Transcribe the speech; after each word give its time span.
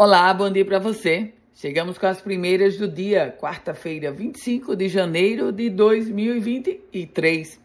Olá, 0.00 0.32
bom 0.32 0.48
dia 0.48 0.64
para 0.64 0.78
você. 0.78 1.32
Chegamos 1.52 1.98
com 1.98 2.06
as 2.06 2.20
primeiras 2.20 2.76
do 2.76 2.86
dia, 2.86 3.36
quarta-feira, 3.36 4.12
25 4.12 4.76
de 4.76 4.88
janeiro 4.88 5.50
de 5.50 5.68
2023. 5.68 7.60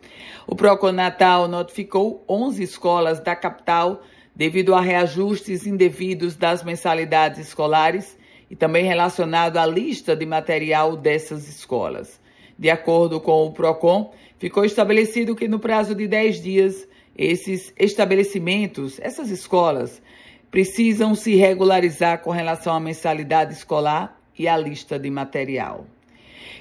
O 0.48 0.56
Procon 0.56 0.94
Natal 0.94 1.48
notificou 1.48 2.26
11 2.28 2.64
escolas 2.64 3.20
da 3.20 3.36
capital 3.36 4.02
devido 4.36 4.74
a 4.74 4.82
reajustes 4.82 5.68
indevidos 5.68 6.36
das 6.36 6.64
mensalidades 6.64 7.38
escolares 7.38 8.17
e 8.50 8.56
também 8.56 8.84
relacionado 8.84 9.58
à 9.58 9.65
lista 9.68 10.15
de 10.15 10.26
material 10.26 10.97
dessas 10.97 11.47
escolas. 11.47 12.20
De 12.58 12.72
acordo 12.72 13.22
com 13.22 13.46
o 13.46 13.52
Procon, 13.52 14.12
ficou 14.40 14.65
estabelecido 14.65 15.36
que 15.36 15.47
no 15.47 15.60
prazo 15.60 15.94
de 15.94 16.08
10 16.08 16.41
dias 16.41 16.88
esses 17.16 17.72
estabelecimentos, 17.77 19.00
essas 19.02 19.30
escolas, 19.30 20.02
precisam 20.54 21.16
se 21.16 21.34
regularizar 21.35 22.22
com 22.22 22.30
relação 22.30 22.76
à 22.76 22.80
mensalidade 22.80 23.53
escolar 23.53 24.21
e 24.38 24.48
à 24.48 24.55
lista 24.55 24.99
de 24.99 25.09
material. 25.09 25.88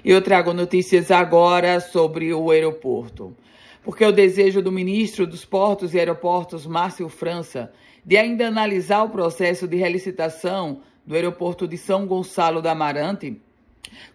Eu 0.02 0.22
trago 0.22 0.54
notícias 0.54 1.10
agora 1.10 1.78
sobre 1.78 2.32
o 2.32 2.50
aeroporto, 2.50 3.36
porque 3.84 4.02
o 4.02 4.10
desejo 4.10 4.62
do 4.62 4.72
ministro 4.72 5.26
dos 5.26 5.44
Portos 5.44 5.92
e 5.92 5.98
Aeroportos, 5.98 6.66
Márcio 6.66 7.06
França, 7.10 7.70
de 8.02 8.16
ainda 8.16 8.48
analisar 8.48 9.02
o 9.02 9.10
processo 9.10 9.68
de 9.68 9.76
relicitação 9.76 10.80
do 11.06 11.14
aeroporto 11.14 11.68
de 11.68 11.76
São 11.76 12.06
Gonçalo 12.06 12.62
da 12.62 12.72
Amarante, 12.72 13.42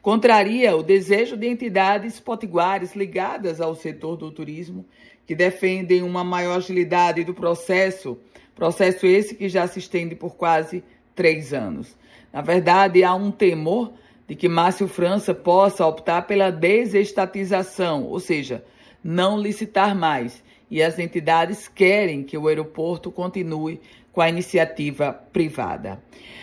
contraria 0.01 0.75
o 0.75 0.81
desejo 0.81 1.37
de 1.37 1.47
entidades 1.47 2.19
potiguares 2.19 2.95
ligadas 2.95 3.61
ao 3.61 3.75
setor 3.75 4.17
do 4.17 4.31
turismo, 4.31 4.83
que 5.27 5.35
defendem 5.35 6.01
uma 6.01 6.23
maior 6.23 6.57
agilidade 6.57 7.23
do 7.23 7.35
processo 7.35 8.17
Processo 8.57 9.05
esse 9.05 9.35
que 9.35 9.47
já 9.47 9.67
se 9.67 9.77
estende 9.77 10.15
por 10.15 10.35
quase 10.35 10.83
três 11.15 11.53
anos. 11.53 11.95
Na 12.33 12.41
verdade, 12.41 13.03
há 13.03 13.13
um 13.13 13.29
temor 13.29 13.93
de 14.27 14.35
que 14.35 14.49
Márcio 14.49 14.87
França 14.87 15.31
possa 15.31 15.85
optar 15.85 16.23
pela 16.23 16.49
desestatização, 16.49 18.03
ou 18.03 18.19
seja, 18.19 18.65
não 19.03 19.39
licitar 19.39 19.95
mais. 19.95 20.43
E 20.71 20.81
as 20.81 20.97
entidades 20.97 21.67
querem 21.67 22.23
que 22.23 22.35
o 22.35 22.47
aeroporto 22.47 23.11
continue 23.11 23.79
com 24.11 24.21
a 24.21 24.27
iniciativa 24.27 25.13
privada. 25.31 26.01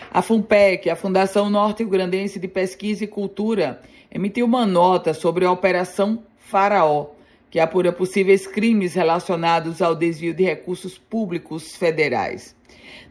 A 0.09 0.23
FUNPEC, 0.23 0.89
a 0.89 0.95
Fundação 0.95 1.51
Norte-Grandense 1.51 2.39
de 2.39 2.47
Pesquisa 2.47 3.03
e 3.03 3.09
Cultura, 3.09 3.83
emitiu 4.09 4.47
uma 4.47 4.65
nota 4.65 5.13
sobre 5.13 5.45
a 5.45 5.51
Operação 5.51 6.23
Faraó, 6.39 7.09
que 7.55 7.61
apura 7.61 7.93
possíveis 7.93 8.49
crimes 8.49 8.95
relacionados 8.95 9.81
ao 9.81 9.95
desvio 9.95 10.35
de 10.35 10.43
recursos 10.43 10.99
públicos 10.99 11.77
federais. 11.77 12.53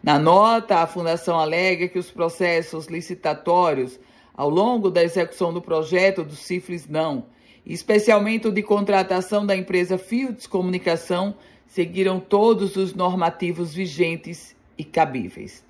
Na 0.04 0.20
nota, 0.20 0.80
a 0.80 0.86
Fundação 0.86 1.40
alega 1.40 1.88
que 1.88 1.98
os 1.98 2.12
processos 2.12 2.88
licitatórios 2.88 3.98
ao 4.34 4.50
longo 4.50 4.92
da 4.92 5.02
execução 5.02 5.54
do 5.54 5.62
projeto 5.62 6.26
do 6.26 6.36
Cifres 6.36 6.90
Não, 6.90 7.28
especialmente 7.66 8.46
o 8.46 8.52
de 8.52 8.62
contratação 8.62 9.46
da 9.46 9.56
empresa 9.56 9.98
Fields 9.98 10.46
Comunicação, 10.46 11.36
seguiram 11.66 12.20
todos 12.20 12.76
os 12.76 12.94
normativos 12.94 13.74
vigentes 13.74 14.54
e 14.78 14.84
cabíveis. 14.84 15.64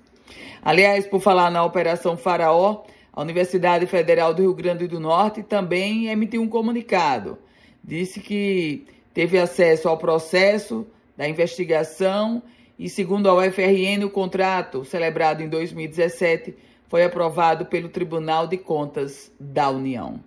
Aliás, 0.60 1.06
por 1.06 1.20
falar 1.20 1.48
na 1.48 1.64
Operação 1.64 2.16
Faraó, 2.16 2.82
a 3.12 3.22
Universidade 3.22 3.86
Federal 3.86 4.34
do 4.34 4.42
Rio 4.42 4.52
Grande 4.52 4.88
do 4.88 4.98
Norte 4.98 5.44
também 5.44 6.08
emitiu 6.08 6.42
um 6.42 6.48
comunicado 6.48 7.38
disse 7.84 8.20
que 8.20 8.86
teve 9.12 9.38
acesso 9.38 9.88
ao 9.88 9.98
processo 9.98 10.86
da 11.16 11.28
investigação 11.28 12.42
e, 12.78 12.88
segundo 12.88 13.28
a 13.28 13.34
UFRN, 13.34 14.04
o 14.04 14.10
contrato 14.10 14.84
celebrado 14.84 15.42
em 15.42 15.48
2017 15.48 16.54
foi 16.88 17.04
aprovado 17.04 17.66
pelo 17.66 17.88
Tribunal 17.88 18.46
de 18.46 18.56
Contas 18.56 19.30
da 19.38 19.68
União. 19.70 20.18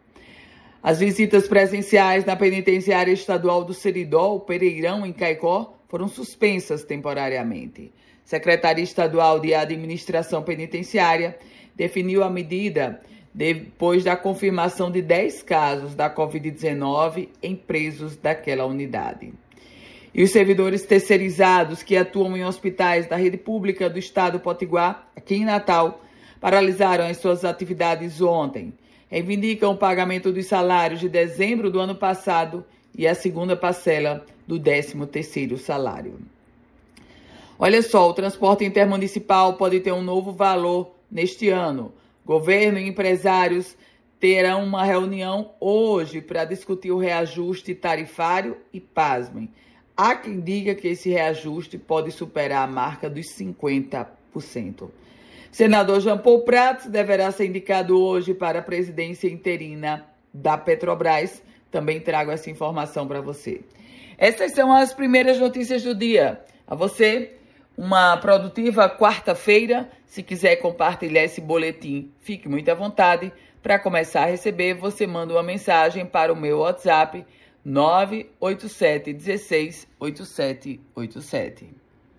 As 0.81 0.99
visitas 0.99 1.47
presenciais 1.47 2.23
na 2.23 2.35
penitenciária 2.35 3.11
estadual 3.11 3.63
do 3.63 3.73
Seridó, 3.73 4.37
Pereirão, 4.39 5.05
em 5.05 5.11
Caicó, 5.11 5.77
foram 5.89 6.07
suspensas 6.07 6.83
temporariamente. 6.83 7.91
Secretaria 8.23 8.83
Estadual 8.83 9.39
de 9.39 9.53
Administração 9.53 10.43
Penitenciária 10.43 11.37
definiu 11.75 12.23
a 12.23 12.29
medida 12.29 13.01
depois 13.37 14.03
da 14.03 14.17
confirmação 14.17 14.89
de 14.89 14.99
10 14.99 15.43
casos 15.43 15.93
da 15.93 16.09
Covid-19 16.09 17.29
em 17.43 17.55
presos 17.55 18.15
daquela 18.15 18.65
unidade. 18.65 19.31
E 20.11 20.23
os 20.23 20.31
servidores 20.31 20.81
terceirizados 20.87 21.83
que 21.83 21.95
atuam 21.95 22.35
em 22.35 22.43
hospitais 22.43 23.07
da 23.07 23.15
rede 23.15 23.37
pública 23.37 23.87
do 23.87 23.99
estado 23.99 24.39
Potiguar, 24.39 25.07
aqui 25.15 25.35
em 25.35 25.45
Natal, 25.45 26.01
paralisaram 26.41 27.05
as 27.05 27.17
suas 27.17 27.45
atividades 27.45 28.19
ontem. 28.21 28.73
Reivindicam 29.07 29.69
o 29.69 29.77
pagamento 29.77 30.31
dos 30.33 30.47
salários 30.47 30.99
de 30.99 31.07
dezembro 31.07 31.69
do 31.69 31.79
ano 31.79 31.93
passado 31.93 32.65
e 32.97 33.07
a 33.07 33.13
segunda 33.13 33.55
parcela 33.55 34.25
do 34.47 34.59
13º 34.59 35.59
salário. 35.59 36.17
Olha 37.59 37.83
só, 37.83 38.09
o 38.09 38.15
transporte 38.15 38.65
intermunicipal 38.65 39.53
pode 39.57 39.79
ter 39.79 39.91
um 39.91 40.01
novo 40.01 40.31
valor 40.31 40.95
neste 41.11 41.49
ano. 41.49 41.93
Governo 42.27 42.77
e 42.77 42.85
empresários 42.85 43.77
terão 44.19 44.65
uma 44.65 44.83
reunião 44.83 45.53
hoje 45.61 46.19
para 46.19 46.43
discutir 46.43 46.91
o 46.91 46.97
reajuste 46.97 47.73
tarifário 47.73 48.57
e, 48.73 48.81
pasmem, 48.81 49.49
há 49.95 50.13
quem 50.13 50.41
diga 50.41 50.75
que 50.75 50.89
esse 50.89 51.09
reajuste 51.09 51.77
pode 51.77 52.11
superar 52.11 52.67
a 52.67 52.69
marca 52.69 53.09
dos 53.09 53.27
50%. 53.27 54.89
Senador 55.49 56.01
Jean 56.01 56.17
Paul 56.17 56.41
Prats 56.41 56.87
deverá 56.87 57.31
ser 57.31 57.45
indicado 57.45 57.97
hoje 57.97 58.33
para 58.33 58.59
a 58.59 58.61
presidência 58.61 59.29
interina 59.29 60.05
da 60.33 60.57
Petrobras. 60.57 61.41
Também 61.71 62.01
trago 62.01 62.29
essa 62.29 62.49
informação 62.49 63.07
para 63.07 63.21
você. 63.21 63.61
Essas 64.17 64.51
são 64.51 64.73
as 64.73 64.93
primeiras 64.93 65.39
notícias 65.39 65.81
do 65.81 65.95
dia. 65.95 66.41
A 66.67 66.75
você, 66.75 67.37
uma 67.77 68.17
produtiva 68.17 68.89
quarta-feira. 68.89 69.89
Se 70.05 70.23
quiser 70.23 70.55
compartilhar 70.55 71.23
esse 71.23 71.39
boletim, 71.39 72.11
fique 72.19 72.49
muito 72.49 72.69
à 72.69 72.73
vontade. 72.73 73.31
Para 73.61 73.77
começar 73.77 74.23
a 74.23 74.25
receber, 74.25 74.73
você 74.73 75.05
manda 75.05 75.33
uma 75.33 75.43
mensagem 75.43 76.05
para 76.05 76.33
o 76.33 76.35
meu 76.35 76.59
WhatsApp 76.59 77.25
987 77.63 79.13
16 79.13 79.87
8787. 79.99 81.86